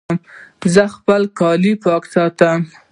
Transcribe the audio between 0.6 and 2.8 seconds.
زه خپل کالي پاک ساتم